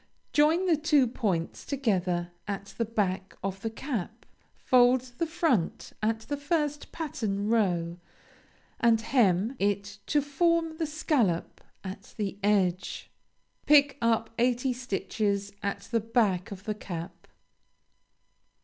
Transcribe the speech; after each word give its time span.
Join 0.33 0.65
the 0.65 0.77
two 0.77 1.05
points 1.05 1.63
together 1.63 2.31
at 2.47 2.73
the 2.79 2.85
back 2.85 3.37
of 3.43 3.61
the 3.61 3.69
cap. 3.69 4.25
Fold 4.57 5.01
the 5.19 5.27
front 5.27 5.93
at 6.01 6.21
the 6.21 6.37
first 6.37 6.91
pattern 6.91 7.49
row, 7.49 7.99
and 8.79 8.99
hem 8.99 9.55
it 9.59 9.99
to 10.07 10.19
form 10.19 10.77
the 10.77 10.87
scallop 10.87 11.63
at 11.83 12.15
the 12.17 12.39
edge. 12.41 13.11
Pick 13.67 13.99
up 14.01 14.31
eighty 14.39 14.73
stitches 14.73 15.51
at 15.61 15.81
the 15.91 15.99
back 15.99 16.49
of 16.49 16.63
the 16.63 16.73
cap. 16.73 17.27